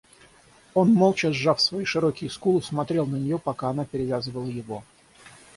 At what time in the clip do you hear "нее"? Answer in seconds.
3.17-3.37